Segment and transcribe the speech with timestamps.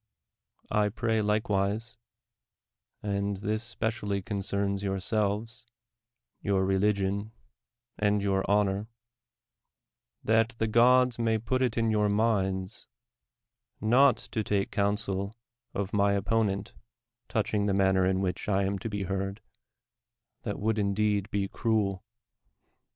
[0.71, 1.95] I pray likewise—
[3.19, 5.63] and this specially concerns yourselves,
[6.41, 7.33] your religion,
[7.99, 8.87] and your honor—
[10.23, 12.87] that the gods may put it in yv/ur minds,
[13.79, 15.35] not to take counsel
[15.75, 16.73] of my opponent
[17.29, 19.39] touching the manner in which I am to be heard—
[20.41, 22.03] that would indeed be cruel